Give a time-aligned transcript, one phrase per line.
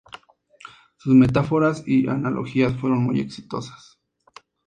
[0.97, 3.99] Sus metáforas y analogías fueron muy exitosas.